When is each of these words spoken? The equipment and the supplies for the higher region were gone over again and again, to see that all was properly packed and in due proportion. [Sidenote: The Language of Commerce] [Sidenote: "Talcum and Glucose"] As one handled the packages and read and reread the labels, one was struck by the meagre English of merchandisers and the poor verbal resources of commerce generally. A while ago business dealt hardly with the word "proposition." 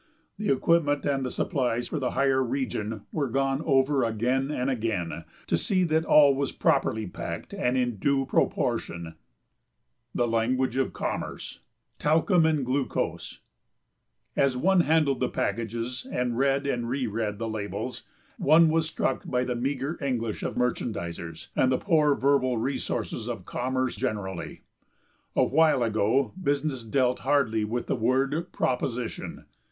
The 0.39 0.51
equipment 0.51 1.05
and 1.05 1.23
the 1.23 1.29
supplies 1.29 1.89
for 1.89 1.99
the 1.99 2.11
higher 2.17 2.41
region 2.43 3.03
were 3.11 3.29
gone 3.29 3.61
over 3.63 4.03
again 4.03 4.49
and 4.49 4.67
again, 4.67 5.25
to 5.45 5.57
see 5.59 5.83
that 5.83 6.05
all 6.05 6.33
was 6.33 6.51
properly 6.51 7.05
packed 7.05 7.53
and 7.53 7.77
in 7.77 7.97
due 7.97 8.25
proportion. 8.25 8.95
[Sidenote: 8.97 9.13
The 10.15 10.27
Language 10.27 10.75
of 10.75 10.91
Commerce] 10.91 11.59
[Sidenote: 11.99 11.99
"Talcum 11.99 12.45
and 12.47 12.65
Glucose"] 12.65 13.41
As 14.35 14.57
one 14.57 14.79
handled 14.79 15.19
the 15.19 15.29
packages 15.29 16.07
and 16.11 16.35
read 16.35 16.65
and 16.65 16.89
reread 16.89 17.37
the 17.37 17.47
labels, 17.47 18.01
one 18.39 18.69
was 18.69 18.89
struck 18.89 19.23
by 19.29 19.43
the 19.43 19.55
meagre 19.55 20.03
English 20.03 20.41
of 20.41 20.57
merchandisers 20.57 21.49
and 21.55 21.71
the 21.71 21.77
poor 21.77 22.15
verbal 22.15 22.57
resources 22.57 23.27
of 23.29 23.45
commerce 23.45 23.95
generally. 23.95 24.61
A 25.35 25.43
while 25.45 25.83
ago 25.83 26.33
business 26.41 26.83
dealt 26.83 27.19
hardly 27.19 27.63
with 27.63 27.85
the 27.85 27.95
word 27.95 28.47
"proposition." 28.51 29.45